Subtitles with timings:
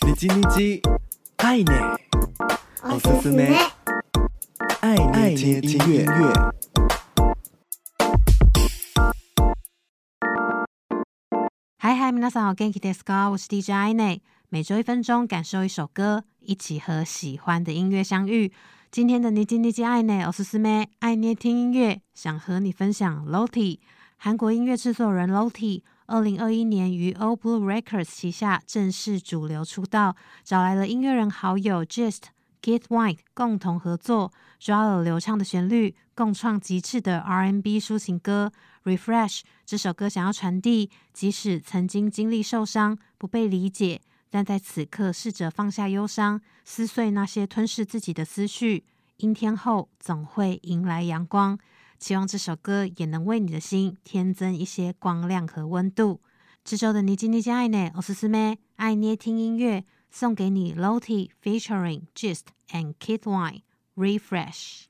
[0.00, 0.80] 你叽你叽，
[1.36, 1.98] 爱捏，
[2.82, 3.54] おすすめ，
[4.80, 4.96] 爱
[5.34, 6.06] 捏听音乐。
[11.78, 13.30] 嗨嗨，皆さんお元気ですか？
[13.30, 18.52] 我是 DJ 爱捏，每周一分钟，感受一首歌，一起和喜欢的音乐相遇。
[18.90, 23.80] 今天的你叽你叽爱捏，おすすめ，爱捏听音乐，想和你分享 Lottie，
[24.16, 25.82] 韩国音乐制作人 Lottie。
[26.11, 32.23] 二零二一年于 Old Blue Records 旗下正式主流出道，找来了音乐人好友 Gist、
[32.61, 38.51] Keith White 共同合作，抓了流畅的旋律，共创极致的 R&B 抒情歌。
[38.83, 48.83] Refresh 这首歌想要传递，即使曾经经历受伤、不被理解，但在此刻试着放下忧伤，撕碎那些吞噬自己的思绪。
[49.17, 51.57] 阴天后总会迎来阳光。
[52.00, 56.20] 希望这首歌也能为你的心添增一些光亮和温度。
[56.64, 63.62] 这周的你叽你叽爱捏，おすすめ爱捏听音乐，送给你 Lottie featuring Gist and Keith White
[63.94, 64.86] Refresh。